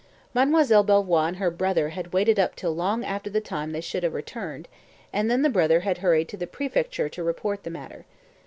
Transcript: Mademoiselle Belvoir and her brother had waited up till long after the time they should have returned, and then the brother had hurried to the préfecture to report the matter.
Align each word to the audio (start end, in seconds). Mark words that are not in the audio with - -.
Mademoiselle 0.33 0.81
Belvoir 0.81 1.27
and 1.27 1.37
her 1.37 1.51
brother 1.51 1.89
had 1.89 2.11
waited 2.11 2.39
up 2.39 2.55
till 2.55 2.73
long 2.73 3.05
after 3.05 3.29
the 3.29 3.39
time 3.39 3.71
they 3.71 3.79
should 3.81 4.01
have 4.01 4.15
returned, 4.15 4.67
and 5.13 5.29
then 5.29 5.43
the 5.43 5.47
brother 5.47 5.81
had 5.81 5.99
hurried 5.99 6.27
to 6.27 6.37
the 6.37 6.47
préfecture 6.47 7.07
to 7.11 7.23
report 7.23 7.61
the 7.61 7.69
matter. 7.69 8.07